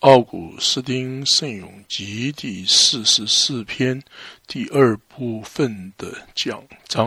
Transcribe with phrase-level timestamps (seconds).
[0.00, 4.02] 奥古斯丁圣咏集第四十四篇
[4.46, 7.06] 第二部分的讲章。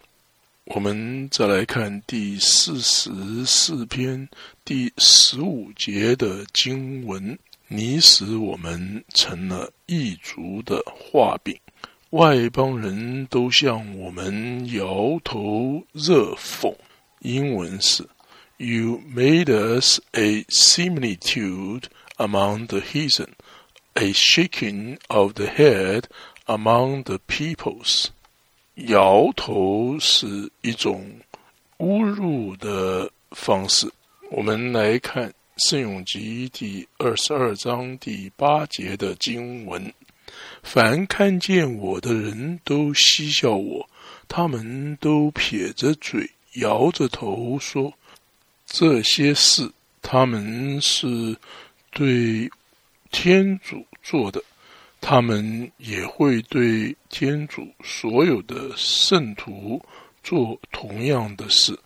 [0.66, 3.10] 我们再来看第四十
[3.48, 4.30] 四篇
[4.64, 7.36] 第十五节的经文
[7.68, 11.60] ：“你使我们成了异族的画饼，
[12.12, 16.72] 外邦人都向我们摇头热讽。”
[17.22, 18.08] 英文是
[18.58, 21.86] ：“You made us a similitude
[22.24, 23.34] among the heathen,
[23.96, 26.04] a shaking of the head
[26.46, 28.08] among the peoples。”
[28.88, 31.20] 摇头是一种
[31.78, 33.92] 侮辱的方式。
[34.32, 39.94] 我们来看《圣咏集》第二十二章第八节的经文
[40.64, 43.88] ：“凡看见我的人都嬉笑我，
[44.28, 47.94] 他们都撇着嘴，摇着头说，
[48.66, 51.38] 这些事他们是
[51.94, 52.50] 对
[53.12, 54.44] 天主做的。”
[55.06, 59.84] 他们也会对天主所有的圣徒
[60.24, 61.78] 做同样的事，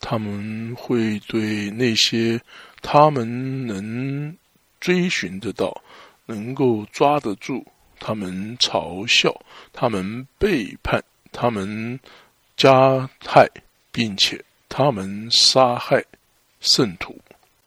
[0.00, 2.38] 他们会对那些
[2.82, 4.36] 他们能
[4.80, 5.82] 追寻得到、
[6.26, 7.64] 能够抓得住，
[7.98, 9.34] 他们嘲笑、
[9.72, 11.98] 他们背叛、他们
[12.54, 13.48] 加害，
[13.90, 16.04] 并且他们杀害
[16.60, 17.18] 圣徒。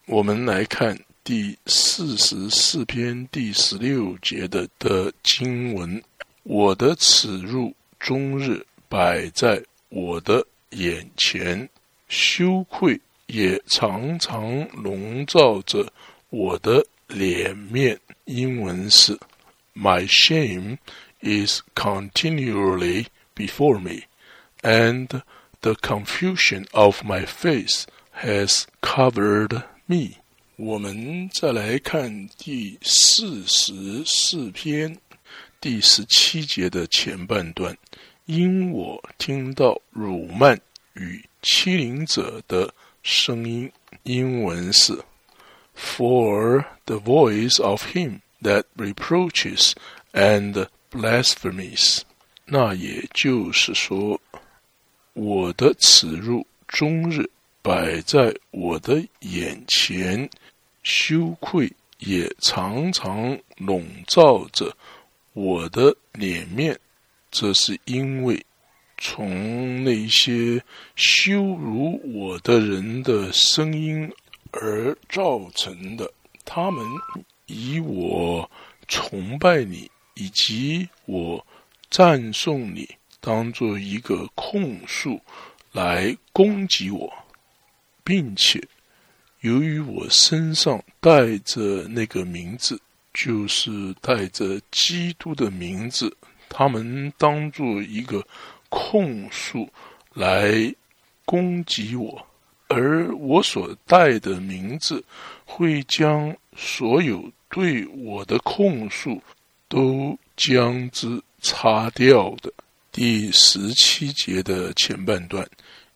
[0.05, 0.95] 我们来看。
[1.31, 6.03] 第四十四篇第十六节的的经文：
[6.43, 11.69] 我的耻辱终日摆在我的眼前，
[12.09, 15.89] 羞愧也常常笼罩着
[16.31, 17.97] 我的脸面。
[18.25, 19.17] 英文是
[19.73, 20.79] ：My shame
[21.21, 24.01] is continually before me,
[24.63, 25.07] and
[25.61, 27.85] the confusion of my face
[28.21, 30.17] has covered me.
[30.63, 34.95] 我们再来看第四十四篇
[35.59, 37.75] 第十七节的前半段。
[38.27, 40.55] 因我听到辱骂
[40.93, 43.71] 与欺凌者的声音，
[44.03, 44.93] 英文是
[45.75, 49.73] ：For the voice of him that reproaches
[50.13, 52.01] and blasphemies。
[52.45, 54.21] 那也就是说，
[55.13, 57.27] 我的耻辱终日
[57.63, 60.29] 摆在我的眼前。
[60.83, 64.75] 羞愧也常常笼罩着
[65.33, 66.77] 我的脸面，
[67.29, 68.43] 这是因为
[68.97, 70.61] 从那些
[70.95, 74.11] 羞辱我的人的声音
[74.51, 76.11] 而造成的。
[76.43, 76.83] 他们
[77.45, 78.49] 以我
[78.87, 81.45] 崇拜你以及我
[81.89, 85.21] 赞颂你当做一个控诉
[85.71, 87.13] 来攻击我，
[88.03, 88.61] 并且。
[89.41, 92.79] 由于我身上带着那个名字，
[93.11, 96.15] 就是带着基督的名字，
[96.47, 98.23] 他们当做一个
[98.69, 99.67] 控诉
[100.13, 100.73] 来
[101.25, 102.23] 攻击我，
[102.67, 105.03] 而我所带的名字
[105.43, 109.19] 会将所有对我的控诉
[109.67, 112.53] 都将之擦掉的。
[112.91, 115.49] 第十七节的前半段，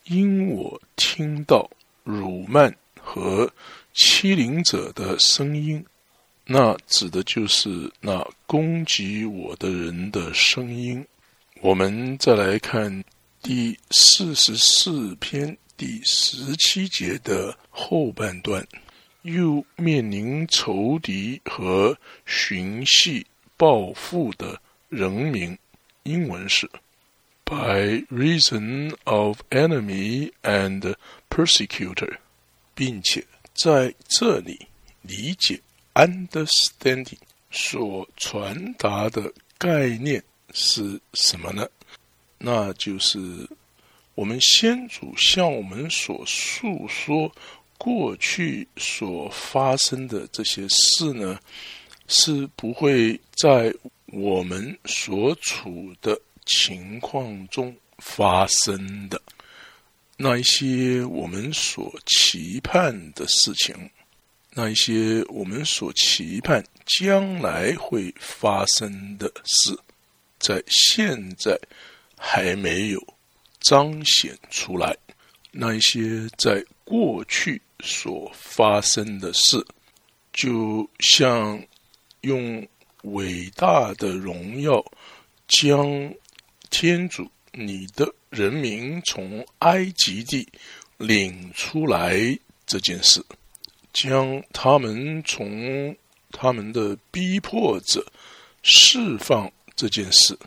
[0.05, 1.69] 因我听到
[2.03, 2.71] 辱骂。
[3.05, 3.49] 和
[3.93, 5.85] 欺凌者的声音，
[6.45, 7.69] 那指的就是
[8.01, 11.05] 那攻击我的人的声音。
[11.61, 13.03] 我们再来看
[13.41, 18.67] 第四十四篇第十七节的后半段，
[19.21, 23.23] 又面临仇敌和寻衅
[23.55, 25.57] 报复的人民。
[26.03, 26.69] 英文是
[27.45, 30.95] ：By reason of enemy and
[31.29, 32.17] persecutor。
[32.75, 33.25] 并且
[33.55, 34.67] 在这里
[35.01, 35.59] 理解
[35.93, 37.17] understanding
[37.49, 40.21] 所传达的概念
[40.53, 41.67] 是什么呢？
[42.37, 43.49] 那就是
[44.13, 47.31] 我们先祖向我们所诉说
[47.77, 51.39] 过去所发生的这些事呢，
[52.07, 53.73] 是不会在
[54.07, 59.21] 我们所处的情况中发生的。
[60.17, 63.89] 那一些我们所期盼的事情，
[64.51, 69.77] 那一些我们所期盼将来会发生的事，
[70.39, 71.59] 在现在
[72.17, 73.07] 还没有
[73.59, 74.95] 彰显出来。
[75.51, 79.65] 那一些在过去所发生的事，
[80.31, 81.61] 就像
[82.21, 82.65] 用
[83.01, 84.81] 伟大的荣耀
[85.49, 86.13] 将
[86.69, 88.09] 天主你的。
[88.35, 90.47] 人民从埃及地
[90.97, 92.19] 领出来
[92.65, 93.23] 这件事，
[93.93, 95.95] 将他们从
[96.31, 98.05] 他们的逼迫者
[98.61, 100.37] 释放这件事，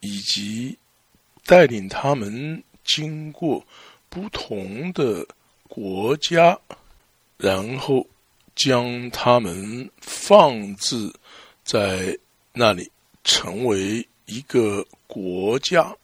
[0.00, 0.76] 以及
[1.44, 3.64] 带领他们经过
[4.08, 5.26] 不同的
[5.68, 6.58] 国家，
[7.36, 8.06] 然后
[8.54, 11.12] 将他们放置
[11.64, 12.18] 在
[12.52, 12.90] 那里，
[13.24, 15.94] 成为一个国家，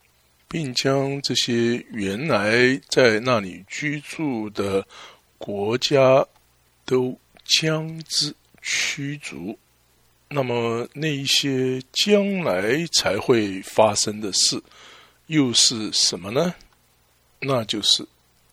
[0.53, 4.87] 并将这些原来在那里居住的
[5.39, 6.25] 国家
[6.85, 8.35] 都将之。
[8.65, 9.59] 驱逐，
[10.29, 14.63] 那么那一些将来才会发生的事，
[15.27, 16.55] 又是什么呢？
[17.41, 18.07] 那就是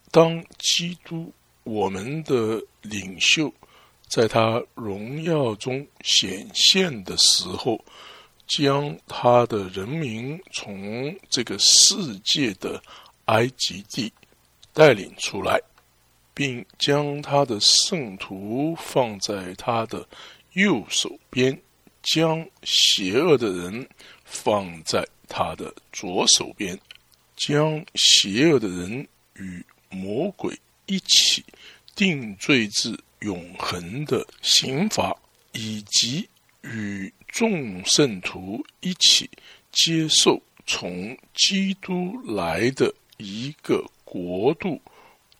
[0.09, 1.31] 当基督
[1.63, 3.53] 我们的领袖
[4.07, 7.79] 在他荣耀中显现的时候，
[8.49, 12.83] 将他的人民从这个世界的
[13.25, 14.11] 埃及地
[14.73, 15.57] 带领出来。
[16.31, 20.07] 并将他的圣徒放在他的
[20.53, 21.61] 右手边，
[22.01, 23.89] 将邪恶的人
[24.23, 26.79] 放在他的左手边，
[27.35, 31.43] 将邪恶的人与魔鬼一起
[31.93, 35.13] 定罪至永恒的刑罚，
[35.51, 36.25] 以及
[36.61, 39.29] 与众圣徒一起
[39.71, 44.81] 接受从基督来的一个国度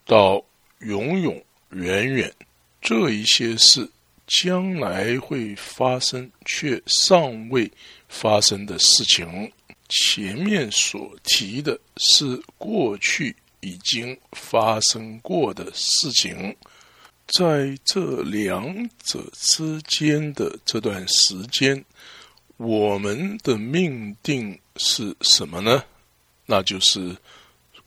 [0.06, 0.44] 到。
[0.80, 2.34] 永永远远，
[2.82, 3.86] 这一些事
[4.26, 7.70] 将来会发生却尚未
[8.08, 9.52] 发生的事情，
[9.90, 16.56] 前面所提的是过去已经发生过的事情，
[17.30, 21.86] 在这两者之间的这段时间，
[22.58, 25.84] 我们的命定是什么呢？
[26.46, 27.16] 那就是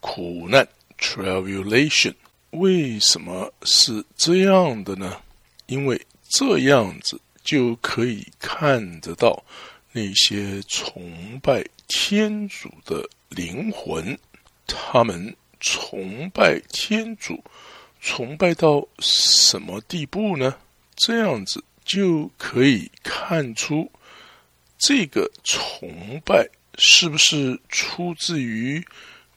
[0.00, 0.66] 苦难
[0.98, 2.14] （tribulation）。
[2.50, 5.20] 为什么是这样的呢？
[5.66, 9.42] 因为这样子就可以看得到
[9.90, 14.16] 那些崇拜天主的灵魂，
[14.66, 17.42] 他们崇拜天主，
[18.02, 20.54] 崇拜到什么地步呢？
[20.94, 23.90] 这样子就可以看出
[24.76, 26.46] 这个崇拜
[26.76, 28.84] 是不是出自于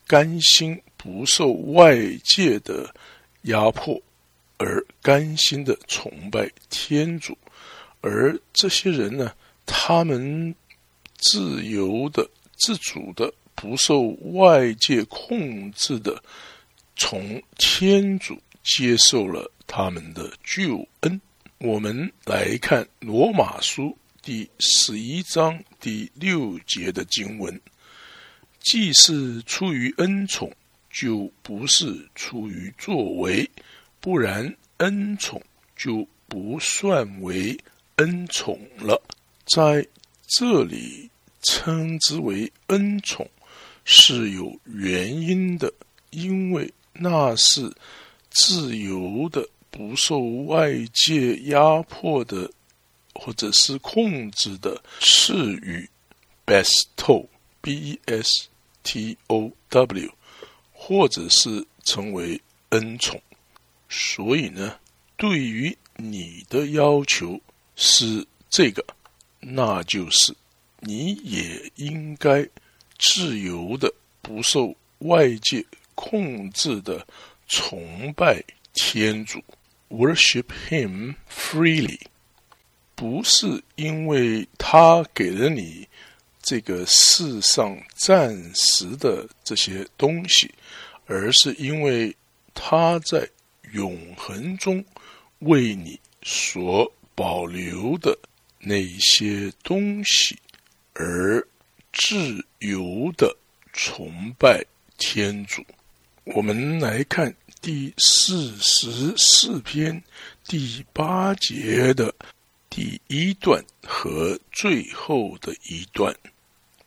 [0.06, 0.78] 甘心。
[0.98, 2.92] 不受外界的
[3.44, 4.02] 压迫
[4.58, 7.38] 而甘心的崇拜天主，
[8.02, 9.32] 而这些人呢，
[9.68, 10.56] 他们
[11.18, 12.28] 自由的、
[12.58, 16.20] 自主的、不受外界控制的，
[16.96, 18.36] 从天主
[18.66, 21.22] 接受了他们的救恩。
[21.60, 27.62] 我们来看罗马书第十一章第六节的经文：
[28.60, 30.52] 既是出于恩宠。
[30.98, 33.52] 就不是出于作为，
[34.00, 35.44] 不然恩宠
[35.76, 37.60] 就不算为
[37.98, 39.04] 恩宠了。
[39.46, 39.86] 在
[40.26, 41.10] 这里
[41.42, 43.30] 称之为恩宠
[43.84, 45.70] 是有原因的，
[46.12, 47.70] 因为那是
[48.36, 52.52] 自由的、不受外界压迫的，
[53.14, 55.90] 或者是控制的赐予
[56.46, 58.48] （bestow，b e s
[58.84, 60.12] t o w）。
[60.78, 62.40] 或者是成为
[62.70, 63.20] 恩宠，
[63.90, 64.78] 所以呢，
[65.18, 67.42] 对于你的要求
[67.76, 68.86] 是这个，
[69.40, 70.36] 那就是
[70.82, 72.48] 你也应该
[73.00, 75.66] 自由的、不受外界
[75.96, 77.08] 控制的
[77.48, 79.44] 崇拜天主
[79.90, 82.00] ，worship Him freely，
[82.96, 85.88] 不是因为他给了你
[86.42, 90.52] 这个世上暂时的这些东西。
[91.08, 92.16] 而是因为
[92.56, 93.30] 他在
[93.74, 94.84] 永恒中
[95.40, 98.18] 为你所保留的
[98.60, 100.36] 那些东西
[100.94, 101.48] 而
[101.94, 103.38] 自由的
[103.72, 104.66] 崇拜
[104.98, 105.64] 天主。
[106.26, 110.04] 我们来看第四十四篇
[110.48, 112.14] 第八节的
[112.70, 116.16] 第一段和最后的一段。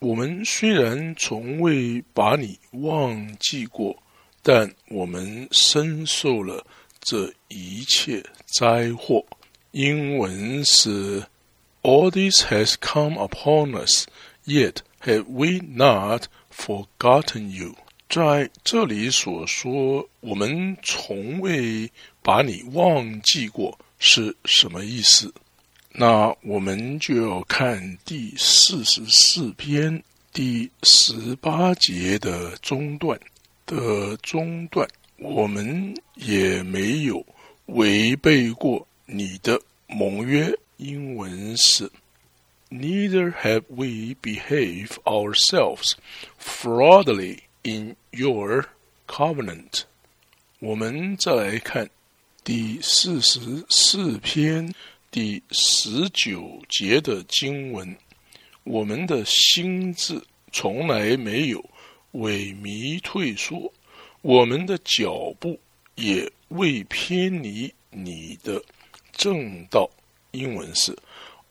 [0.00, 3.96] 我们虽然从未把你忘记过。
[4.50, 6.64] 但我们深受了
[7.00, 9.22] 这一切灾祸。
[9.72, 11.22] 英文是
[11.82, 14.06] "All this has come upon us,
[14.46, 17.74] yet have we not forgotten you."
[18.08, 21.90] 在这里所说，我们从未
[22.22, 25.32] 把你忘记过，是什么意思？
[25.92, 33.18] 那我们就要看第四十四篇第十八节的中段。
[33.66, 34.88] 的中段，
[35.18, 37.22] 我们也没有
[37.66, 41.90] 违背过你的盟约，英文是
[42.70, 45.92] Neither have we behaved ourselves
[46.40, 48.64] fraudulently in your
[49.06, 49.82] covenant。
[50.60, 51.88] 我们再来看
[52.42, 54.74] 第四十四篇
[55.10, 57.96] 第十九节的经文。
[58.64, 60.22] 我们的心智
[60.52, 61.58] 从来没有
[62.12, 63.72] 萎靡退缩，
[64.22, 65.58] 我们的脚步
[65.94, 68.62] 也未偏离你的
[69.12, 69.88] 正道。
[70.32, 70.96] 英文是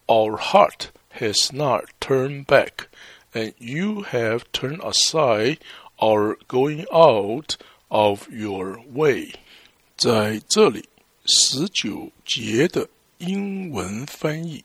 [0.05, 2.87] ：Our heart has not turned back,
[3.33, 5.57] and you have turned aside
[5.97, 7.55] our going out
[7.89, 9.29] of your way。
[9.95, 10.87] 在这里，
[11.25, 12.87] 十九节的
[13.17, 14.63] 英文翻译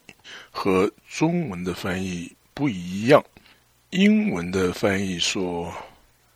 [0.50, 2.30] 和中文的翻译。
[2.54, 3.24] 不一样。
[3.88, 5.72] 英文的翻译说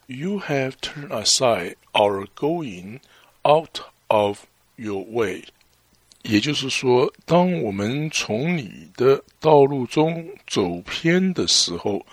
[0.06, 3.00] ：“You have turned aside our going
[3.42, 4.44] out of
[4.76, 5.44] your way。”
[6.24, 12.04] 也就是说，当我们从你的道路中走偏的时候，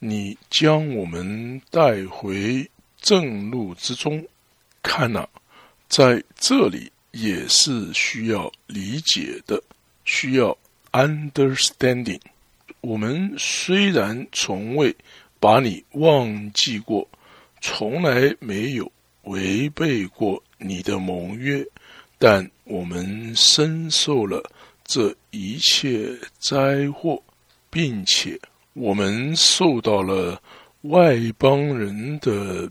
[0.00, 2.68] 你将我们带回
[3.00, 4.26] 正路之中。
[4.82, 5.28] 看呐，
[5.88, 9.62] 在这里也是需要理解的，
[10.04, 10.56] 需要
[10.92, 12.20] understanding。
[12.80, 14.96] 我们虽然从未
[15.38, 17.06] 把你忘记过，
[17.60, 18.90] 从来没有
[19.24, 21.62] 违背过你的盟约，
[22.18, 24.42] 但我们深受了
[24.82, 27.22] 这一切灾祸，
[27.68, 28.40] 并且
[28.72, 30.40] 我们受到了
[30.82, 32.70] 外邦人的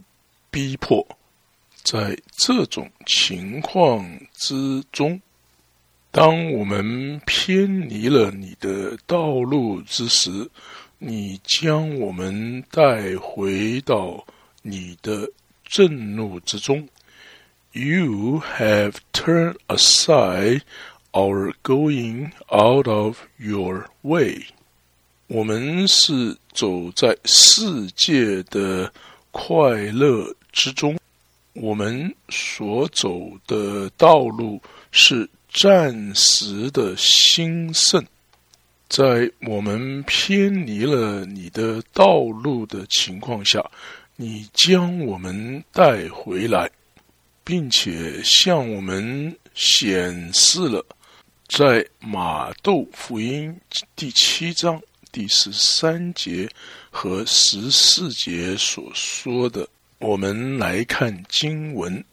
[0.50, 1.06] 逼迫。
[1.82, 5.20] 在这种情况之中。
[6.12, 10.50] 当我们偏离了你的道路之时，
[10.98, 14.26] 你将我们带回到
[14.62, 15.32] 你的
[15.64, 16.88] 正路之中。
[17.72, 20.62] You have turned aside
[21.12, 24.48] our going out of your way。
[25.30, 28.92] 我们是走在世界的
[29.30, 30.98] 快乐之中，
[31.54, 35.30] 我们所走的道路是。
[35.52, 38.06] 暂时的兴盛，
[38.88, 43.60] 在我们偏离了你的道路的情况下，
[44.16, 46.70] 你将我们带回来，
[47.44, 50.86] 并且向我们显示了，
[51.48, 53.60] 在马窦福音
[53.96, 54.80] 第七章
[55.12, 56.50] 第十三节
[56.90, 59.68] 和十四节所说的。
[59.98, 62.04] 我们来看经文。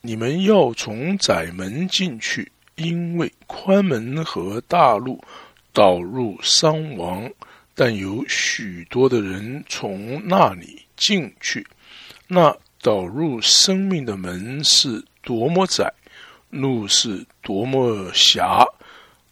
[0.00, 5.22] 你们要从窄门进去，因为宽门和大路
[5.72, 7.30] 导入伤亡，
[7.74, 11.66] 但有许多的人从那里进去。
[12.28, 15.92] 那导入生命的门是多么窄，
[16.50, 18.64] 路是多么狭，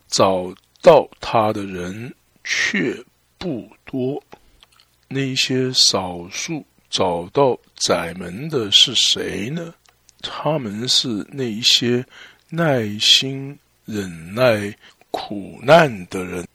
[0.09, 2.13] 找到他的人
[2.45, 2.97] 却
[3.39, 4.23] 不多。
[5.09, 9.75] 那些少数找到窄门的是谁呢？
[10.21, 12.05] 他们是那一些
[12.49, 14.75] 耐心忍耐
[15.11, 16.47] 苦难的人，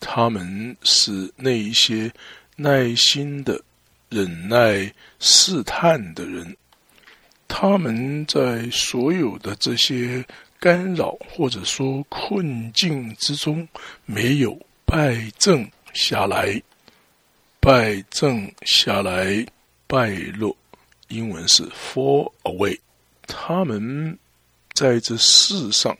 [0.00, 2.10] 他们是那一些
[2.56, 3.60] 耐心的
[4.08, 6.56] 忍耐试探的人，
[7.46, 10.24] 他们在所有的这些
[10.58, 13.68] 干扰或者说困境之中，
[14.06, 14.58] 没有
[14.90, 16.60] 败正下来，
[17.60, 19.46] 败正下来
[19.86, 20.56] 败落，
[21.06, 22.76] 英文是 fall away。
[23.22, 24.18] 他们
[24.72, 25.96] 在这世上，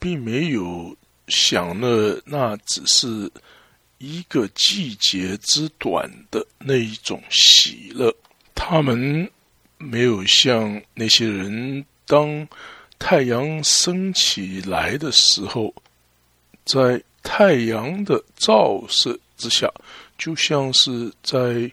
[0.00, 0.96] 并没有
[1.28, 3.30] 享乐，那只是
[3.98, 8.12] 一个季节之短的那一种喜乐。
[8.56, 9.30] 他们
[9.78, 12.48] 没有像那些人，当
[12.98, 15.72] 太阳升起来的时候，
[16.64, 19.68] 在太阳的照射之下，
[20.16, 21.70] 就像是在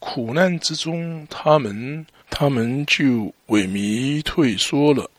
[0.00, 2.04] 苦难之中，他们。
[2.30, 5.10] 他们就萎靡退缩了，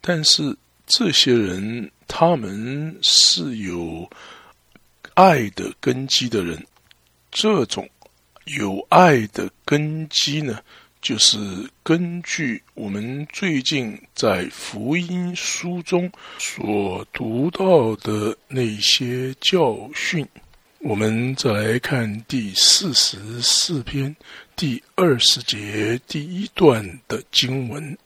[0.00, 0.54] 但是
[0.88, 4.10] 这些人，他们是有
[5.14, 6.66] 爱的根基的人。
[7.30, 7.88] 这种
[8.56, 10.60] 有爱的根基呢，
[11.00, 11.38] 就是
[11.82, 20.26] 根据我们最近在福音书中所读到的那些教训。
[20.80, 24.14] 我们再来看第四十四篇。
[24.54, 27.96] 第二十节第一段的经文，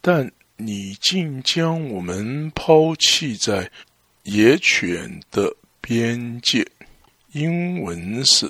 [0.00, 3.68] 但你竟将我们抛弃在
[4.22, 6.64] 野犬的边界。
[7.32, 8.48] 英文是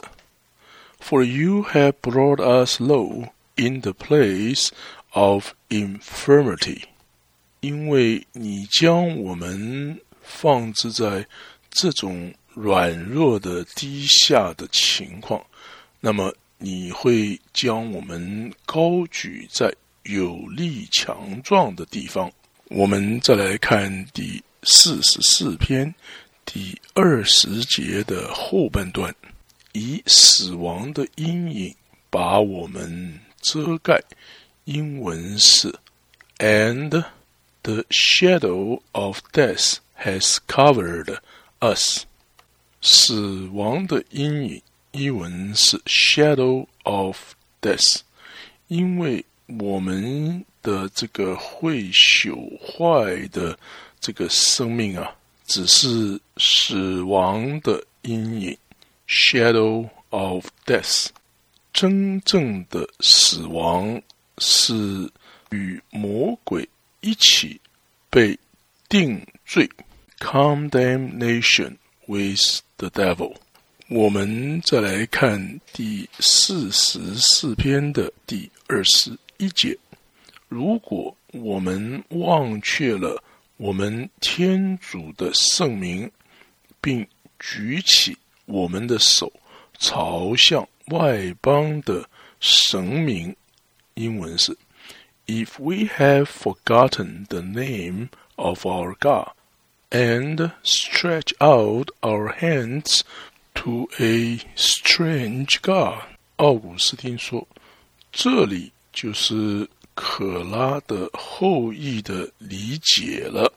[1.01, 4.71] ：For you have brought us low in the place
[5.11, 6.83] of infirmity。
[7.61, 11.27] 因为你将我们放置在
[11.71, 15.45] 这种软弱的低下的情况，
[16.01, 19.75] 那么你会将我们高举在
[20.05, 22.31] 有力强壮的地方。
[22.69, 25.93] 我们再来看第四十四篇
[26.45, 29.15] 第二十节的后半段，
[29.73, 31.75] 以死亡的阴影
[32.09, 33.19] 把我们
[33.53, 34.03] 遮盖。
[34.65, 35.75] 英文是
[36.39, 37.05] And
[37.63, 41.19] the shadow of death has covered
[41.61, 42.05] us。
[42.81, 44.63] 死亡的阴影，
[44.93, 47.19] 英文是 shadow of
[47.61, 48.01] death，
[48.69, 49.25] 因为
[49.59, 53.59] 我们的这个会朽坏的
[54.01, 58.57] 这个生命啊，只是死亡的阴影
[59.09, 61.09] ，shadow of death。
[61.73, 64.01] 真正的死亡
[64.39, 65.11] 是
[65.51, 66.69] 与魔鬼
[67.01, 67.61] 一起
[68.11, 68.39] 被
[68.89, 69.69] 定罪
[70.19, 73.35] ，condemnation with the devil。
[73.89, 79.77] 我们再来看第四十四篇的第二十一节。
[80.49, 83.23] 如果我们忘却了
[83.57, 86.11] 我们天主的圣名，
[86.81, 87.07] 并
[87.39, 89.33] 举起我们的手
[89.79, 92.08] 朝向外邦的
[92.40, 93.36] 神明，
[93.96, 94.58] 英文是：
[95.28, 99.32] If we have forgotten the name of our God
[99.90, 103.02] and stretch out our hands
[103.56, 106.04] to a strange God，
[106.38, 107.48] 奥古斯丁说，
[108.12, 109.70] 这里就是。
[109.96, 113.54] 可拉的后裔的理解了，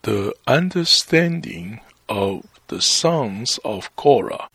[0.00, 4.48] the understanding of the sons of Korah。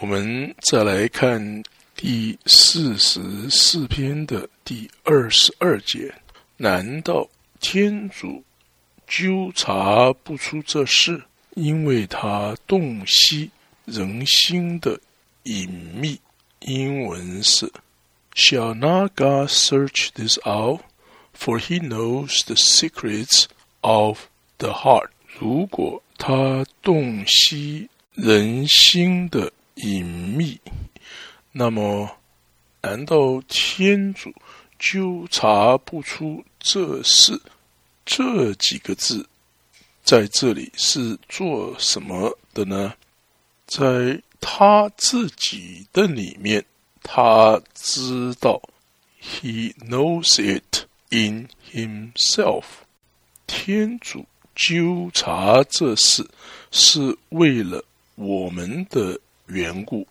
[0.00, 1.62] 我们再来看
[1.94, 6.12] 第四十四篇的第二十二节：
[6.56, 7.28] 难道
[7.60, 8.42] 天主
[9.06, 11.22] 纠察不出这事？
[11.54, 13.50] 因为他洞悉
[13.84, 14.98] 人心的
[15.44, 16.20] 隐秘。
[16.60, 17.70] 英文是。
[18.34, 20.80] Shall not God search this out?
[21.32, 23.44] For He knows the secrets
[23.82, 24.26] of
[24.58, 25.10] the heart.
[25.38, 30.60] 如果他洞悉人心的隐秘，
[31.52, 32.18] 那么
[32.80, 34.32] 难道天主
[34.78, 37.40] 纠察不出这事？
[38.04, 39.26] 这几个字
[40.02, 42.94] 在这里是做什么的呢？
[43.66, 46.64] 在他自己的里面。
[47.06, 48.62] 他知道
[49.22, 52.64] ，He knows it in himself。
[53.46, 56.26] 天主纠察这事
[56.70, 57.84] 是为了
[58.14, 60.06] 我们的缘故，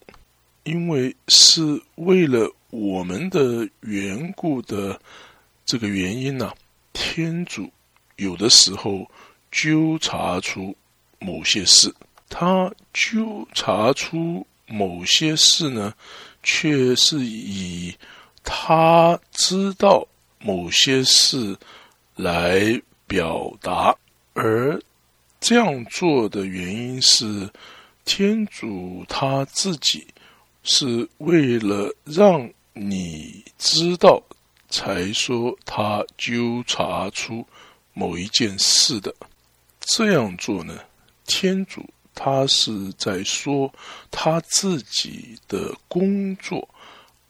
[0.63, 5.00] 因为是为了我们的缘故的
[5.65, 6.54] 这个原因呢。
[6.93, 7.72] 天主
[8.17, 9.10] 有的时候
[9.52, 10.76] 纠察出
[11.19, 11.93] 某些事，
[12.30, 15.93] 他纠察出某些事呢。
[16.46, 17.96] 却是以
[18.43, 20.06] 他知道
[20.39, 21.58] 某些事
[22.17, 23.96] 来表达，
[24.34, 24.78] 而
[25.39, 27.50] 这样做的原因是
[28.05, 30.07] 天主他自己
[30.63, 34.21] 是为了让你知道，
[34.69, 37.45] 才说他纠察出
[37.93, 39.13] 某一件事的。
[39.81, 40.79] 这样做呢，
[41.25, 41.83] 天主。
[42.15, 43.73] 他是在说
[44.11, 46.69] 他自己的工作，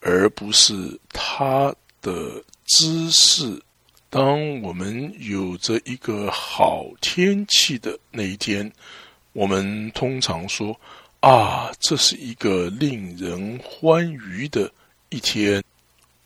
[0.01, 3.61] 而不是他的知识。
[4.09, 8.69] 当我们有着一个好天气的那一天，
[9.33, 10.79] 我们通常说
[11.21, 14.71] ：“啊，这是一个令人欢愉的
[15.09, 15.63] 一天。”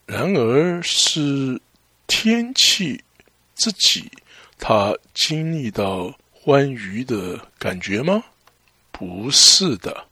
[0.05, 1.59] 然而，是
[2.05, 3.03] 天气
[3.55, 4.09] 自己
[4.57, 8.23] 他经历到欢愉的感觉吗？
[8.91, 10.05] 不是的，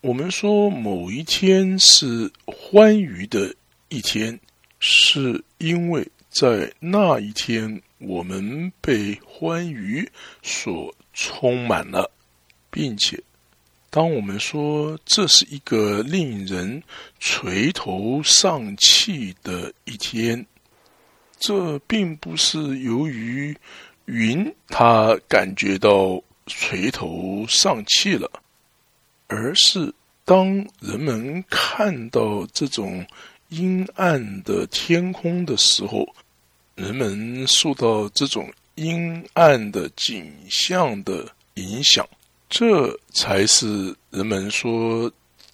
[0.00, 3.54] 我们说某一天是欢愉的
[3.88, 4.38] 一天，
[4.78, 10.08] 是因为在那一天我们被欢愉
[10.42, 12.10] 所充满了，
[12.72, 13.22] 并且
[13.90, 16.82] 当我们说这是一个令人
[17.20, 20.44] 垂头丧气的一天，
[21.38, 23.56] 这并不是由于
[24.06, 26.20] 云他感觉到。
[26.48, 28.28] 垂头丧气了，
[29.28, 30.46] 而是当
[30.80, 33.06] 人们看到这种
[33.50, 36.04] 阴暗的天空的时候，
[36.74, 42.06] 人们受到这种阴暗的景象的影响，
[42.54, 45.10] 这才是人们说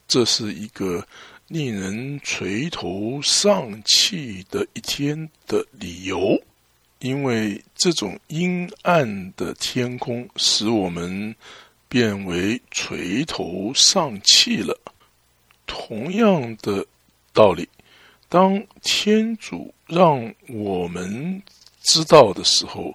[0.09, 1.07] 这是一个
[1.47, 6.37] 令人垂头丧气的一天的理由。
[6.99, 11.33] 因为这种阴暗的天空，使我们
[11.89, 14.77] 变为垂头丧气了。
[15.69, 16.85] 同样的
[17.33, 17.69] 道理，
[18.29, 21.41] 当天主让我们
[21.81, 22.93] 知道的时候，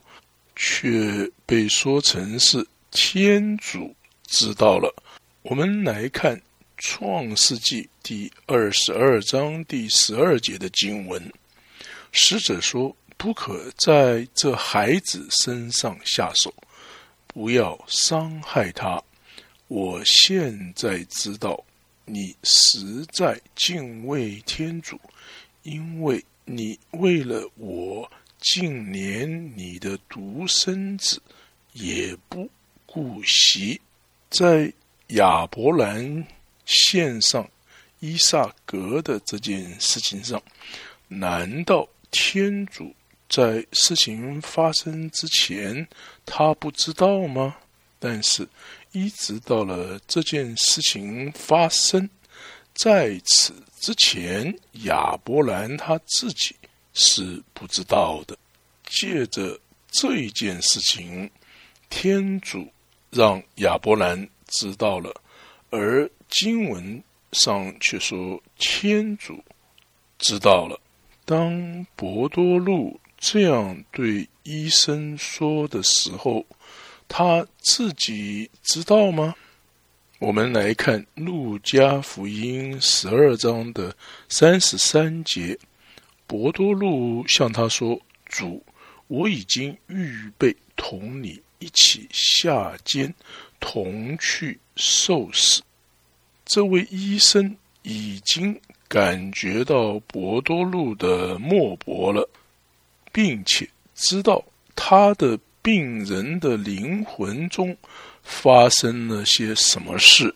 [0.57, 3.95] 却被说成是天主
[4.27, 4.93] 知道了。
[5.41, 6.37] 我们来看
[6.77, 11.33] 《创世纪》第二十二章第十二节的经文，
[12.11, 16.53] 使者说：“不可在这孩子身上下手，
[17.25, 19.01] 不要伤害他。
[19.67, 21.61] 我现在知道
[22.05, 25.01] 你实在敬畏天主，
[25.63, 31.19] 因为你为了我，竟连你的独生子
[31.71, 32.47] 也不
[32.93, 33.81] 顾惜，
[34.29, 34.71] 在。”
[35.09, 36.25] 亚伯兰
[36.65, 37.47] 献上
[37.99, 40.41] 伊萨格的这件事情上，
[41.07, 42.95] 难道天主
[43.29, 45.87] 在事情发生之前
[46.25, 47.55] 他不知道吗？
[47.99, 48.47] 但是，
[48.91, 52.09] 一直到了这件事情发生，
[52.73, 56.55] 在此之前，亚伯兰他自己
[56.93, 58.35] 是不知道的。
[58.85, 59.59] 借着
[59.91, 61.29] 这一件事情，
[61.89, 62.67] 天主
[63.13, 64.27] 让亚伯兰。
[64.55, 65.11] 知道了，
[65.71, 69.43] 而经文上却说天主
[70.19, 70.79] 知道了。
[71.25, 76.45] 当博多禄这样对医生说的时候，
[77.07, 79.33] 他自己知道吗？
[80.19, 83.97] 我们来看《路加福音》十二章的
[84.29, 85.57] 三十三节，
[86.27, 88.63] 博多禄向他说：“主，
[89.07, 93.13] 我已经预备同你一起下监。”
[93.65, 95.61] 同去受死。
[96.45, 102.29] 这位医生已经感觉到博多禄的脉搏了，
[103.13, 104.43] 并且知道
[104.75, 107.77] 他的病人的灵魂中
[108.21, 110.35] 发生了些什么事，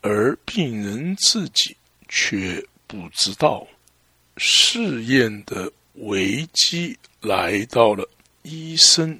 [0.00, 1.76] 而病人自己
[2.08, 3.66] 却不知道。
[4.36, 8.08] 试验的危机来到了，
[8.44, 9.18] 医生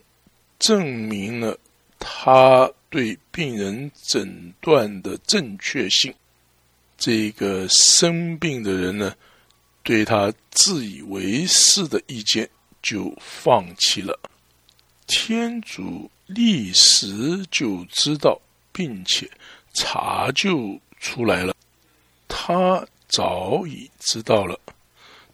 [0.59, 1.59] 证明了
[1.99, 2.71] 他。
[2.91, 6.15] 对病人诊断的正确性，
[6.97, 9.15] 这个生病的人呢，
[9.83, 12.49] 对他自以为是的意见
[12.81, 14.19] 就放弃了。
[15.07, 18.41] 天主立时就知道，
[18.73, 19.31] 并且
[19.75, 21.55] 查究出来了。
[22.27, 24.59] 他早已知道了，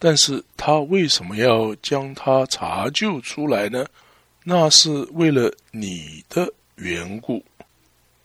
[0.01, 3.87] 但是他为什么要将他查究出来呢？
[4.45, 6.49] 那是为了你的。
[6.77, 7.41] 缘故，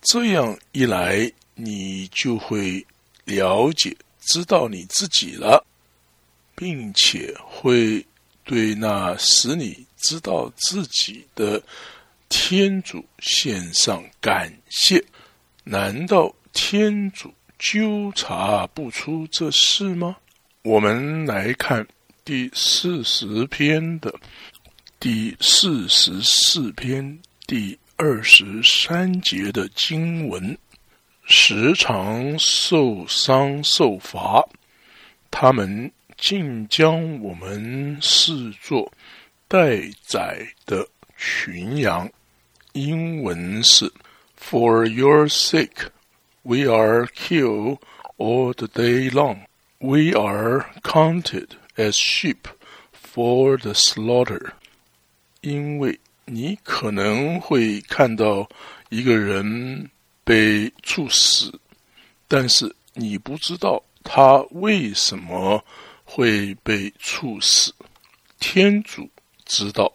[0.01, 2.83] 这样一来，你就会
[3.23, 5.63] 了解、知道你自己了，
[6.55, 8.03] 并且会
[8.43, 11.61] 对那使你知道自己的
[12.27, 15.05] 天主献上感谢。
[15.63, 20.17] 难道天主纠察不出这事吗？
[20.63, 21.87] 我们来看
[22.25, 24.11] 第四十篇的
[24.99, 27.77] 第四十四篇第。
[28.01, 30.57] 二十三节的经文，
[31.25, 34.41] 时常受伤受罚，
[35.29, 38.89] 他们竟将我们视作
[39.49, 42.09] 待宰的群羊。
[42.71, 43.91] 英文是
[44.39, 45.89] ：For your sake,
[46.43, 47.79] we are killed
[48.15, 49.39] all the day long.
[49.79, 52.47] We are counted as sheep
[52.93, 54.53] for the slaughter.
[55.41, 58.47] 因为你可能会看到
[58.89, 59.89] 一个人
[60.23, 61.51] 被处死，
[62.27, 65.63] 但是你不知道他为什么
[66.03, 67.73] 会被处死。
[68.39, 69.09] 天主
[69.45, 69.91] 知道，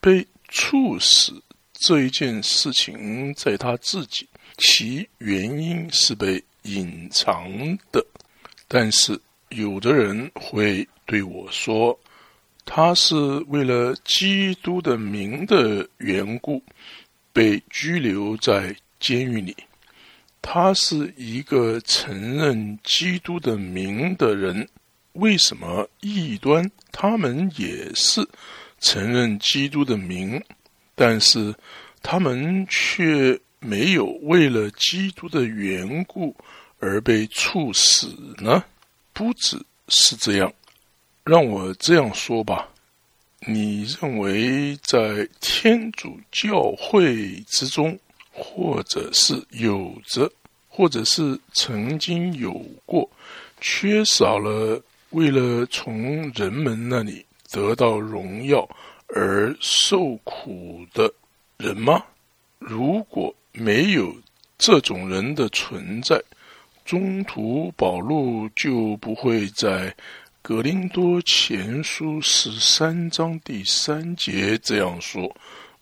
[0.00, 7.50] 被处死这一件事情在他自己，其原因是被隐藏
[7.92, 8.04] 的。
[8.68, 9.18] 但是
[9.50, 11.98] 有的人会对我说。
[12.66, 13.14] 他是
[13.48, 16.62] 为了基督的名的缘故
[17.32, 19.56] 被拘留在监狱里。
[20.42, 24.68] 他是一个承认基督的名的人。
[25.14, 28.28] 为什么异端他们也是
[28.78, 30.38] 承认基督的名，
[30.94, 31.54] 但是
[32.02, 36.36] 他们却没有为了基督的缘故
[36.78, 38.62] 而被处死呢？
[39.14, 40.52] 不只是这样。
[41.26, 42.68] 让我这样说吧，
[43.48, 47.98] 你认为在天主教会之中，
[48.30, 50.30] 或者是有着，
[50.68, 52.52] 或者是曾经有
[52.84, 53.10] 过，
[53.60, 58.64] 缺少了为了从人们那里得到荣耀
[59.08, 61.12] 而受苦的
[61.56, 62.04] 人吗？
[62.60, 64.14] 如果没有
[64.58, 66.22] 这种人的存在，
[66.84, 69.92] 中途保禄就不会在
[70.46, 75.28] 格林多前书十三章第三节这样说。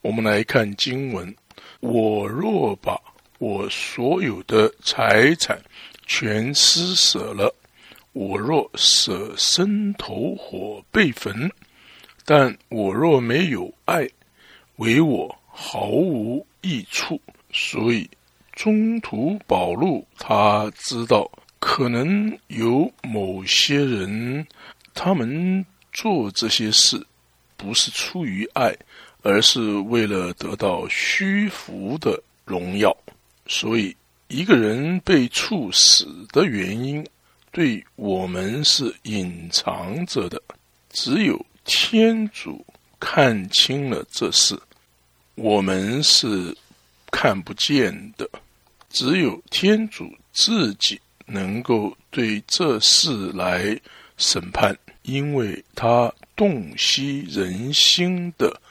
[0.01, 1.35] 我们来看经文：
[1.81, 2.99] 我若把
[3.37, 5.61] 我所有的财产
[6.07, 7.53] 全施舍了，
[8.13, 11.47] 我若舍身投火被焚，
[12.25, 14.09] 但我若没有爱，
[14.77, 17.21] 为我毫无益处。
[17.53, 18.09] 所以
[18.53, 21.29] 中途保路，他知道
[21.67, 24.45] 可能有某些人，
[24.93, 27.03] 他们做这些事
[27.57, 28.71] 不是出于爱。
[29.27, 32.95] 而是为了得到虚浮的荣耀，
[33.47, 33.97] 所以
[34.27, 37.03] 一个人被处死的原因，
[37.51, 40.39] 对我们是隐藏着的。
[40.91, 42.63] 只有天主
[42.99, 44.55] 看清了这事，
[45.33, 46.55] 我们是
[47.09, 48.29] 看不见的。
[48.91, 53.79] 只有天主自己能够对这事来
[54.17, 58.61] 审判，因为他洞悉人心的。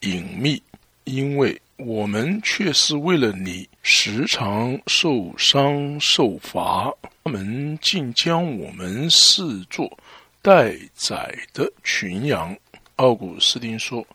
[0.00, 0.62] 隐秘，
[1.04, 6.92] 因为我们却是为了你时常受伤受罚，
[7.24, 9.98] 他们竟将我们视作
[10.42, 12.56] 待宰的群羊。
[12.96, 14.06] 奥古斯丁说：“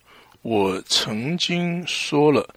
[0.43, 2.47] 我曾经说了，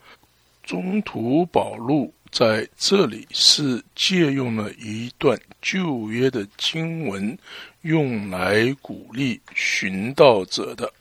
[0.62, 7.38] 中途保路在这里是借用了一段旧约的经文，
[7.82, 10.92] 用来鼓励寻道者的。”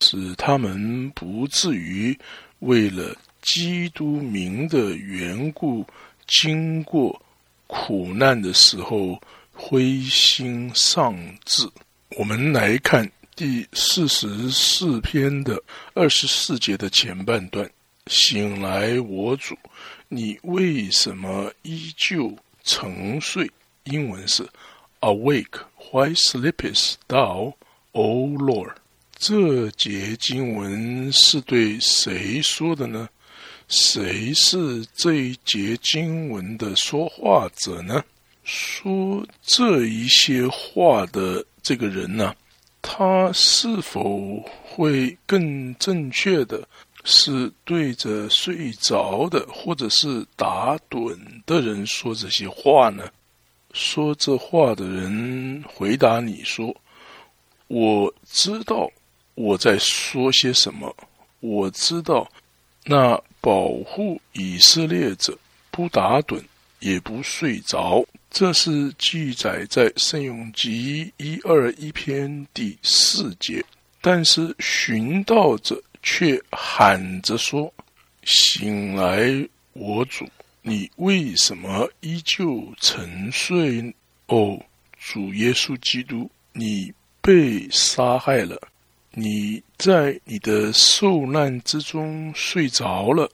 [0.00, 2.16] 使他们不至于
[2.58, 5.84] 为了基督名的缘故，
[6.28, 7.20] 经过
[7.66, 9.20] 苦难的时候
[9.52, 11.66] 灰心丧志。
[12.10, 15.60] 我们来看第四十四篇的
[15.94, 17.68] 二十四节的前半段
[18.06, 19.56] ：“醒来，我主，
[20.08, 23.50] 你为什么依旧沉睡？”
[23.84, 24.48] 英文是
[25.00, 25.60] “Awake,
[25.92, 27.54] why sleepest thou,
[27.92, 28.74] O Lord？”
[29.18, 33.08] 这节经文是对谁说的呢？
[33.68, 38.04] 谁是这一节经文的说话者呢？
[38.44, 42.34] 说这一些话的这个人呢？
[42.82, 46.68] 他是否会更正确的
[47.06, 51.16] 是对着睡着的或者是打盹
[51.46, 53.08] 的人说这些话呢？
[53.72, 56.76] 说这话的人回答你说
[57.68, 58.90] ：“我知道。”
[59.36, 60.96] 我在说些什么？
[61.40, 62.26] 我知道，
[62.86, 65.38] 那保护以色列者
[65.70, 66.42] 不打盹
[66.80, 73.62] 也不睡着，这是记载在圣咏集一二一篇第四节。
[74.00, 77.74] 但是寻道者却喊着说
[78.22, 79.18] ：“醒来，
[79.72, 80.24] 我主，
[80.62, 83.92] 你为什么依旧沉睡？
[84.28, 84.56] 哦，
[85.00, 88.56] 主耶稣基督，你被杀害了。”
[89.18, 93.28] 你在你的受难之中睡着了。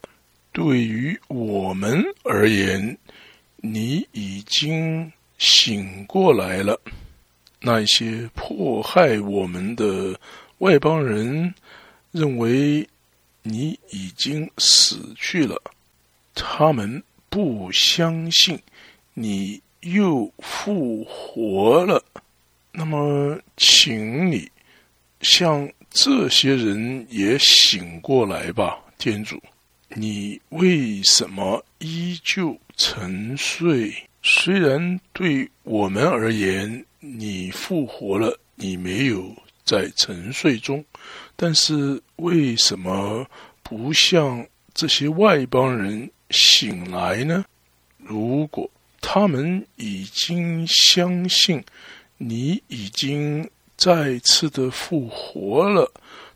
[0.53, 2.97] 对于我们而言，
[3.57, 6.81] 你已经醒过来了。
[7.61, 10.17] 那些迫害我们的
[10.59, 11.53] 外邦人
[12.13, 12.89] 认为
[13.43, 15.61] 你已经死去了，
[16.35, 18.59] 他们不相信
[19.15, 22.05] 你又复活了。
[22.71, 24.51] 那么，请你。
[25.21, 29.41] 像这些人也醒过来吧，天主，
[29.89, 33.95] 你为什么依旧沉睡？
[34.23, 40.85] 虽然对我们而言，你复活了，你没有在沉睡中，
[41.43, 43.27] 但是为什么
[43.65, 47.45] 不像这些外邦人醒来呢？
[47.99, 51.61] 如果他们已经相信
[52.17, 53.51] 你已经。
[53.75, 55.91] 再次的复活了，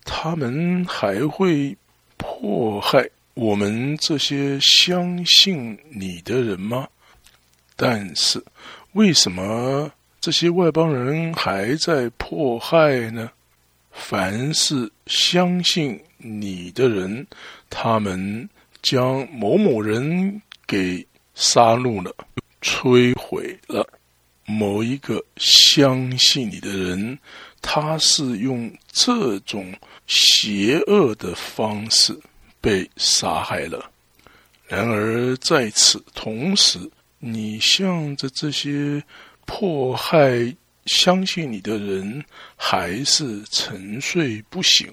[0.05, 1.77] 他们还会
[2.17, 6.89] 迫害我们这些相信你的人吗？
[7.77, 8.43] 但是，
[8.95, 13.31] 为什么这些外邦人还在迫害呢？
[13.99, 17.27] 凡是相信你的人，
[17.71, 18.49] 他们
[18.83, 21.05] 将某某人给
[21.35, 22.15] 杀戮了，
[22.61, 23.85] 摧毁了。
[24.45, 27.19] 某一个相信你的人，
[27.61, 29.75] 他是用这种
[30.07, 32.17] 邪恶的方式
[32.61, 33.91] 被杀害了。
[34.69, 36.79] 然而在此同时，
[37.19, 39.03] 你向着这些
[39.47, 40.55] 迫害
[40.87, 42.25] 相信你的人，
[42.57, 44.93] 还是沉睡不醒，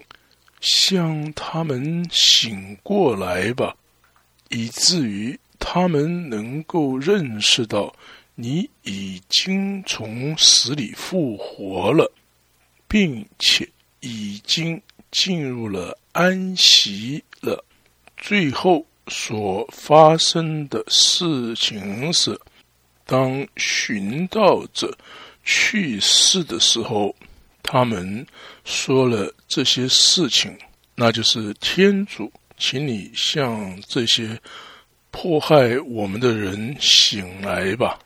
[0.59, 3.75] 向他们醒过来吧，
[4.49, 5.39] 以至于。
[5.65, 7.95] 他们能够认识到
[8.35, 12.11] 你已经从死里复活了，
[12.85, 13.65] 并且
[14.01, 17.63] 已经进入了安息了。
[18.17, 22.37] 最后所发生的事情是，
[23.05, 24.97] 当寻道者
[25.43, 27.15] 去世的时候，
[27.61, 28.25] 他们
[28.65, 30.57] 说了这些事情，
[30.95, 34.39] 那就是天主，请你向这些。
[35.15, 37.99] 迫害我们的人醒来吧！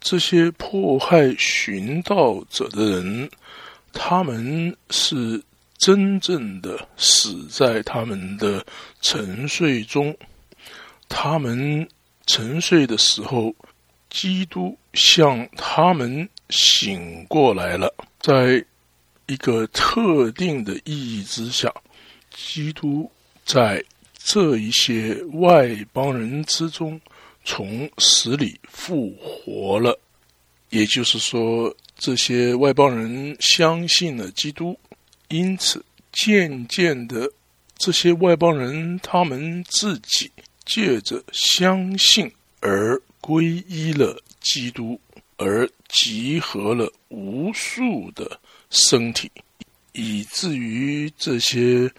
[0.00, 3.30] 这些迫害寻道者的人，
[3.92, 5.44] 他们是
[5.76, 8.64] 真正的死在他们的
[9.02, 10.16] 沉睡中。
[11.06, 11.86] 他们
[12.24, 13.54] 沉睡的时候，
[14.08, 17.92] 基督向他们醒过来了。
[18.20, 18.64] 在
[19.26, 21.72] 一个特定的意义之下，
[22.30, 23.10] 基督
[23.44, 23.84] 在。
[24.26, 26.98] 这一些外邦人之中，
[27.44, 30.00] 从死里复活了，
[30.70, 34.74] 也就是说，这些外邦人相信了基督，
[35.28, 37.30] 因此渐渐的，
[37.76, 40.32] 这些外邦人他们自己
[40.64, 44.98] 借着相信而皈依了基督，
[45.36, 49.30] 而集合了无数的身体，
[49.92, 51.90] 以至于这些。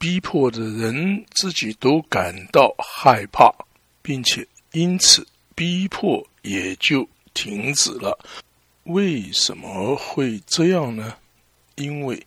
[0.00, 3.52] 逼迫的人自己都感到害怕，
[4.00, 8.16] 并且因此逼迫也就停止了。
[8.84, 11.16] 为什么会这样呢？
[11.74, 12.24] 因为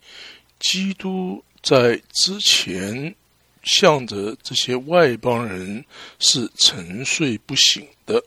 [0.60, 3.16] 基督在之前
[3.64, 5.86] 向着这些外邦人
[6.20, 8.22] 是沉睡不醒的，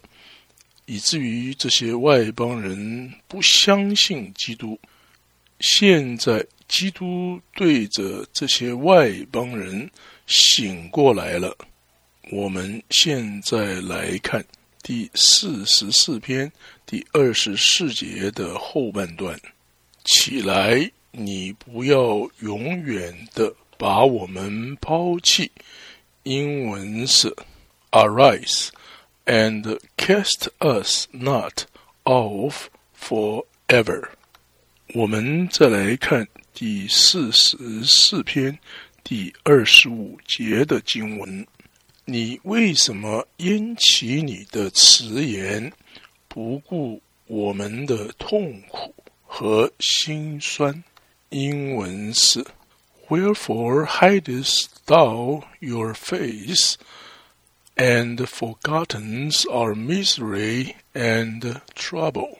[0.86, 4.78] 以至于这些外邦人不相信基督。
[5.60, 6.46] 现在。
[6.66, 9.88] 基督对着这些外邦人
[10.26, 11.54] 醒过来了。
[12.32, 14.42] 我们现在来看
[14.82, 16.50] 第四十四篇
[16.86, 19.38] 第二十四节的后半段
[20.06, 25.52] ：“起来，你不要永远的把我们抛弃。”
[26.24, 27.32] 英文是
[27.90, 28.68] “Arise
[29.26, 31.64] and cast us not
[32.04, 34.08] off forever。”
[34.94, 36.26] 我们再来看。
[36.56, 38.56] 第四十四篇
[39.02, 41.44] 第二十五节的经文：
[42.04, 45.72] 你为什么因起你的辞言，
[46.28, 50.84] 不顾我们的痛苦和心酸？
[51.30, 52.46] 英文是
[53.08, 56.76] ：Wherefore hidest thou your face,
[57.76, 62.38] and forgotten our misery and trouble？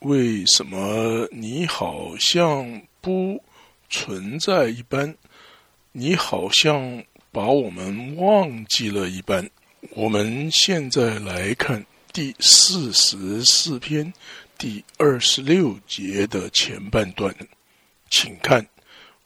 [0.00, 2.82] 为什么你好像？
[3.02, 3.42] 不
[3.88, 5.16] 存在一般，
[5.92, 9.48] 你好像把我们忘记了一般。
[9.92, 14.12] 我们现在来看第四十四篇
[14.58, 17.34] 第二十六节的前半段，
[18.10, 18.68] 请看：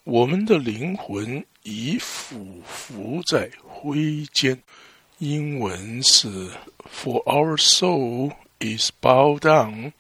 [0.05, 4.57] 我们的灵魂已俯伏在灰间。
[5.19, 6.29] 英文是
[6.91, 9.93] ：For our soul is bowed down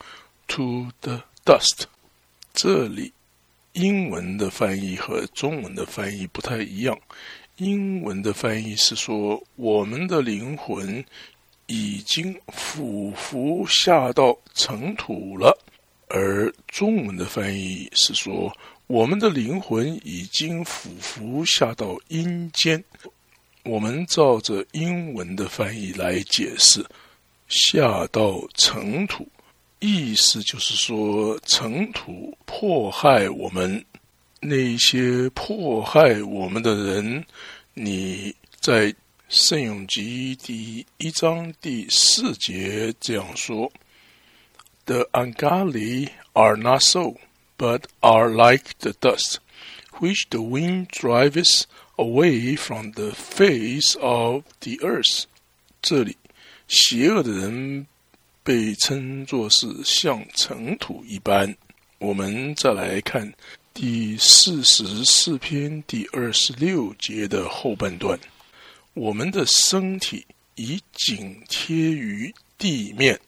[0.48, 1.84] to the dust。
[2.52, 3.12] 这里。
[3.72, 6.96] 英文的翻译和中文的翻译不太一样。
[7.56, 11.04] 英文的翻译是说，我们的灵魂
[11.66, 15.50] 已经俯伏下到尘土了；
[16.06, 22.84] 而中文的翻译是说，我们的灵魂已经俯伏下到阴间。
[23.64, 26.84] 我们照着英文的翻译来解释，
[27.48, 29.26] 下到尘土。
[29.80, 33.82] 意思就是说，尘土迫害我们，
[34.40, 37.24] 那些迫害我们的人，
[37.72, 38.94] 你在
[39.28, 43.72] 圣咏集第一章第四节这样说
[44.84, 47.14] ：“The ungodly are not so,
[47.56, 49.36] but are like the dust,
[49.98, 51.64] which the wind drives
[51.96, 55.24] away from the face of the earth。”
[55.82, 56.16] 这里，
[56.68, 57.86] 邪恶的人。
[58.46, 61.56] 被称作是像尘土一般。
[61.96, 63.32] 我们再来看
[63.72, 68.20] 第四十四篇第二十六节的后半段：
[68.92, 70.26] 我们的身体
[70.56, 73.18] 已紧贴于地面。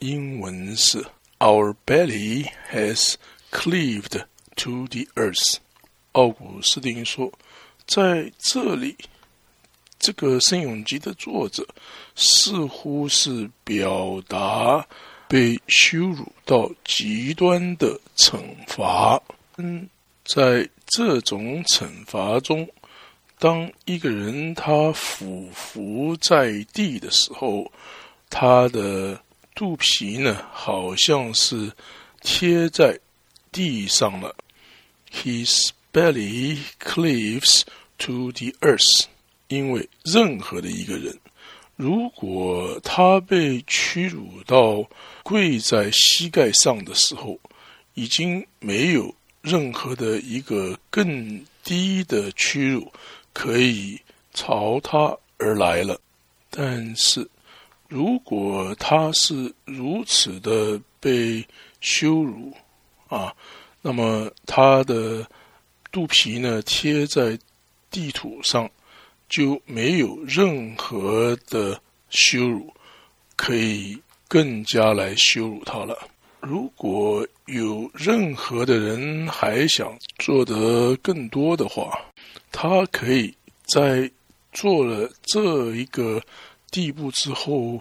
[0.00, 1.02] 英文是
[1.38, 3.14] ：Our belly has
[3.50, 4.22] cleaved
[4.56, 5.56] to the earth。
[6.12, 7.32] 奥古斯丁说，
[7.88, 8.94] 在这里。
[9.98, 11.66] 这个《圣咏集》的作者
[12.14, 14.86] 似乎是表达
[15.26, 19.20] 被羞辱到极端的惩罚。
[19.56, 19.88] 嗯，
[20.24, 22.66] 在这种惩罚中，
[23.40, 27.68] 当一个人他俯伏在地的时候，
[28.30, 29.20] 他的
[29.56, 31.72] 肚皮呢，好像是
[32.20, 32.96] 贴在
[33.50, 34.32] 地上了。
[35.10, 37.62] His belly cleaves
[37.98, 39.06] to the earth。
[39.48, 41.18] 因为任何的一个人，
[41.76, 44.86] 如果他被屈辱到
[45.22, 47.40] 跪在膝盖上的时候，
[47.94, 52.92] 已经没有任何的一个更低的屈辱
[53.32, 53.98] 可以
[54.34, 55.98] 朝他而来了。
[56.50, 57.26] 但是，
[57.88, 61.42] 如果他是如此的被
[61.80, 62.52] 羞辱
[63.08, 63.34] 啊，
[63.80, 65.26] 那么他的
[65.98, 67.36] 肚皮呢贴在
[67.90, 68.70] 地土上。
[69.28, 71.78] 就没有任何的
[72.08, 72.72] 羞辱
[73.36, 76.08] 可以更加来羞辱他了。
[76.40, 82.00] 如果有任何的人还想做得更多的话，
[82.50, 83.34] 他可以
[83.66, 84.10] 在
[84.54, 86.22] 做了这一个
[86.70, 87.78] 地步之后，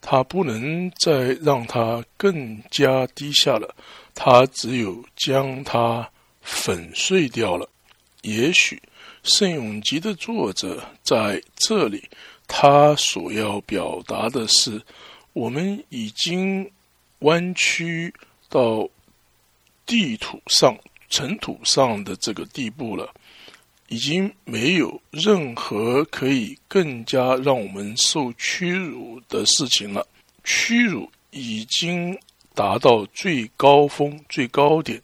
[0.00, 3.76] 他不能再让他更加低下了，
[4.14, 6.08] 他只有将他
[6.42, 7.66] 粉碎掉了。
[8.20, 8.82] 也许。
[9.24, 12.10] 圣永集的作者在这里，
[12.48, 14.82] 他所要表达的是，
[15.32, 16.68] 我们已经
[17.20, 18.12] 弯曲
[18.48, 18.88] 到
[19.86, 20.76] 地土上、
[21.08, 23.14] 尘土上的这个地步了，
[23.86, 30.04] 已经没有任何可以更加让我们受屈辱的事情了。
[30.42, 32.18] 屈辱已经
[32.56, 35.00] 达到最高峰、最高点，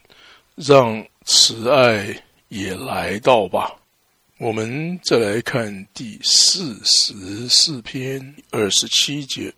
[0.57, 3.76] 让慈爱也来到吧。
[4.39, 9.53] 我们再来看第四十四篇二十七节，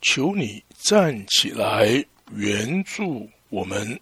[0.00, 3.98] 求你站起来援助我们。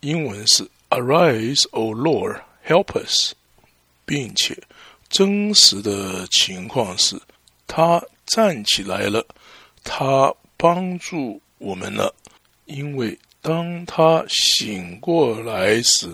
[0.00, 3.32] 英文是 “Arise, O Lord, help us”，
[4.04, 4.60] 并且
[5.08, 7.16] 真实的情况是，
[7.68, 9.24] 他站起来了，
[9.84, 12.12] 他帮助我们了。
[12.64, 16.08] 因为当他醒过来时，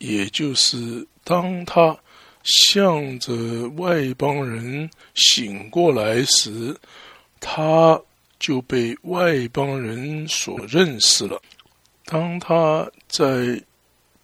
[0.00, 1.96] 也就是当他。
[2.42, 6.74] 向着外邦人醒过来时，
[7.38, 8.00] 他
[8.38, 11.38] 就被外邦人所认识了。
[12.06, 13.62] 当他在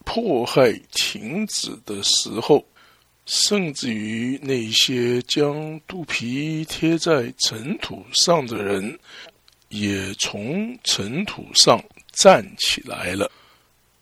[0.03, 2.65] 迫害停止的时候，
[3.27, 8.99] 甚至于那些将肚皮贴在尘土上的人，
[9.69, 11.79] 也从尘土上
[12.15, 13.31] 站起来了，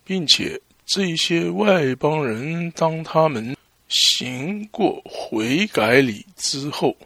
[0.05, 3.57] 并且这些外邦人当他们。
[3.87, 6.97] 行过悔改礼之后，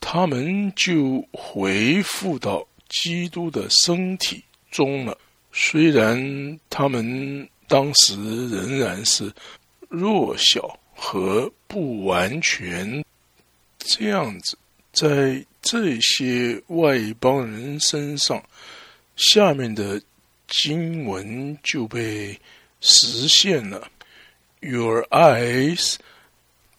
[0.00, 5.18] 他们就回复到基督的身体中了。
[5.52, 8.14] 虽然他们当时
[8.48, 9.30] 仍然是
[9.88, 13.04] 弱小和不完全，
[13.78, 14.56] 这样子，
[14.92, 18.42] 在这些外邦人身上，
[19.16, 20.00] 下面的
[20.46, 22.38] 经文就被
[22.82, 23.90] 实现了。
[24.60, 25.96] Your eyes.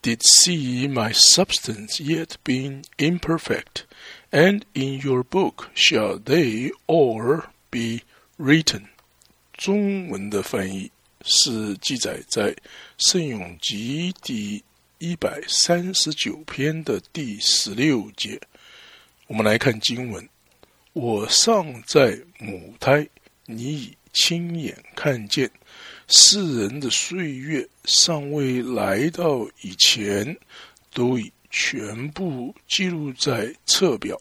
[0.04, 3.86] did see my substance yet being imperfect,
[4.32, 7.42] and in your book shall they all
[7.72, 8.02] be
[8.38, 8.90] written。
[9.54, 10.92] 中文的翻译
[11.24, 12.52] 是记载在
[12.98, 14.62] 《圣咏集》第
[14.98, 18.40] 一百三十九篇的第十六节。
[19.28, 20.28] 我们来看经文：
[20.92, 23.08] 我尚在母胎，
[23.46, 25.50] 你已亲眼看见。
[26.16, 30.38] 世人的岁月尚未来到以前，
[30.94, 34.16] 都已全部记录在册表，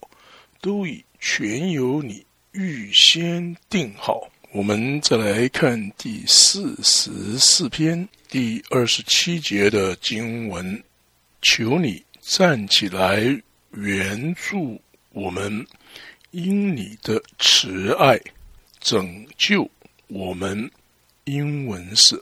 [0.63, 4.27] 都已全由你预先定好。
[4.53, 10.83] 我们再来看第四十四篇第二十七节的经文：
[11.43, 13.21] 求你站起来
[13.73, 14.81] 援助
[15.11, 15.67] 我们，
[16.31, 18.19] 因你的慈爱
[18.81, 19.71] 拯救
[20.07, 20.71] 我们。
[21.25, 22.21] 英文是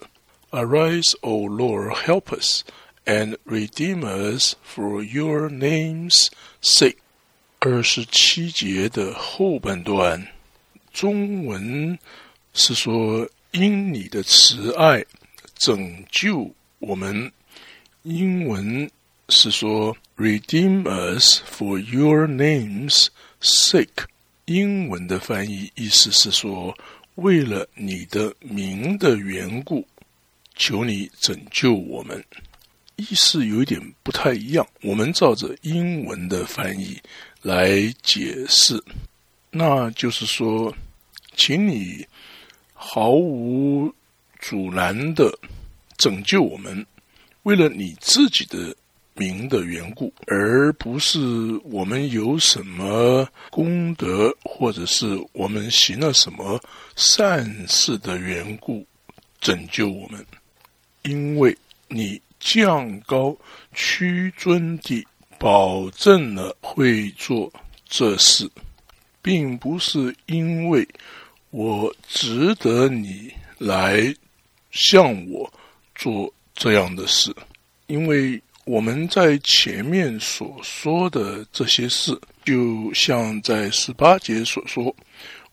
[0.51, 2.63] "Arise, O Lord, help us
[3.05, 6.27] and redeem us for Your name's
[6.61, 6.97] sake."
[7.59, 10.27] 二十七节的后半段，
[10.93, 11.97] 中文
[12.53, 15.03] 是说因你的慈爱
[15.57, 17.31] 拯救我们，
[18.03, 18.89] 英文
[19.29, 23.07] 是说 "Redeem us for Your name's
[23.41, 24.05] sake."
[24.45, 26.77] 英文的翻译意思是说。
[27.15, 29.85] 为了你的名的缘故，
[30.55, 32.23] 求你拯救我们。
[32.95, 34.67] 意思有点不太一样。
[34.81, 36.99] 我们照着英文的翻译
[37.41, 38.81] 来解释，
[39.49, 40.73] 那就是说，
[41.35, 42.05] 请你
[42.73, 43.93] 毫无
[44.39, 45.37] 阻拦的
[45.97, 46.85] 拯救我们。
[47.43, 48.75] 为了你自己的
[49.13, 51.19] 名的缘故，而不是
[51.63, 56.59] 我们有什么功德，或者是我们行了什么
[56.95, 58.85] 善事的缘故
[59.39, 60.25] 拯救我们。
[61.03, 61.55] 因为
[61.87, 63.35] 你降高
[63.73, 65.05] 屈尊地，
[65.37, 67.51] 保证了会做
[67.87, 68.49] 这事，
[69.21, 70.87] 并不是因为
[71.49, 74.01] 我值得你来
[74.71, 75.51] 向我
[75.93, 77.35] 做这样的事，
[77.87, 78.41] 因为。
[78.71, 84.95] 我们在前面所说的这些事，就像在十八节所说，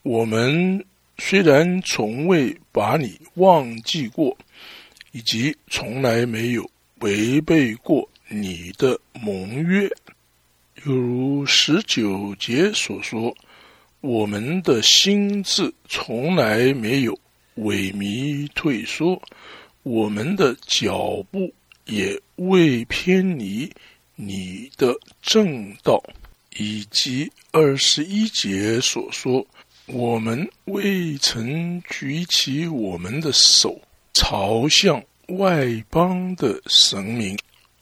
[0.02, 0.84] 我们
[1.16, 4.38] 虽然从未把你忘记过，
[5.10, 9.90] 以及从来没有违背过你的盟约，
[10.84, 13.36] 犹如十九节所说，
[14.00, 17.18] 我们的心智从来没有
[17.56, 19.20] 萎靡退缩，
[19.82, 21.52] 我们的脚步。
[21.90, 23.70] 也未偏离
[24.14, 26.02] 你的正道，
[26.56, 29.46] 以及二十一节所说，
[29.86, 33.80] 我们未曾举起我们的手
[34.14, 37.36] 朝向外邦的神明，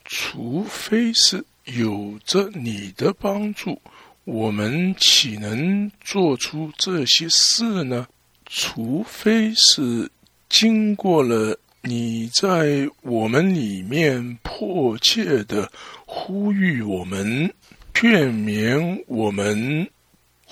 [0.04, 3.80] 除非是有着你的帮助，
[4.24, 8.07] 我们岂能做出这些事呢？
[8.46, 10.11] 除非是
[10.48, 11.59] 经过了。
[11.89, 15.70] 你在我们里面迫切的
[16.05, 17.49] 呼吁我们、
[17.95, 19.89] 劝勉我们，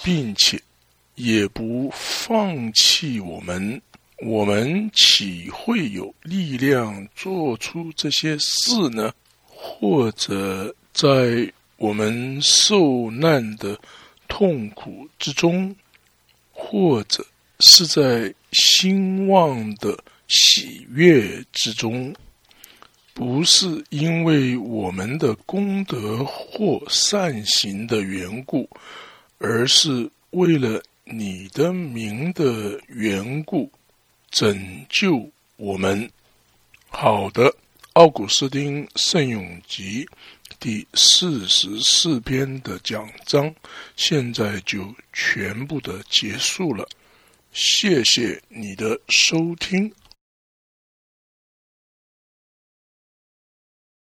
[0.05, 0.63] 并且
[1.17, 3.83] 也不放弃我们，
[4.19, 9.13] 我们岂会有力量做出这些事呢？
[9.45, 13.77] 或者在我们受难的
[14.29, 15.75] 痛苦之中，
[16.53, 17.27] 或者
[17.59, 19.99] 是在兴旺的。
[20.35, 22.13] 喜悦之中，
[23.13, 28.69] 不是因为我们的功德或善行的缘故，
[29.39, 33.71] 而是为了你的名的缘故，
[34.31, 36.11] 拯救我们。
[36.89, 37.45] 好的，
[37.93, 40.05] 《奥古斯丁圣咏集》
[40.59, 43.55] 第四十四篇的讲章，
[43.95, 46.89] 现在就全部的结束了。
[47.53, 49.93] 谢谢你的收听。